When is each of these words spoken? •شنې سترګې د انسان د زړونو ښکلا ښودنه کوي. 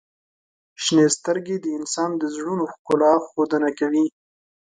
•شنې 0.83 1.05
سترګې 1.17 1.55
د 1.61 1.65
انسان 1.77 2.09
د 2.17 2.23
زړونو 2.35 2.63
ښکلا 2.73 3.13
ښودنه 3.29 3.69
کوي. 3.79 4.05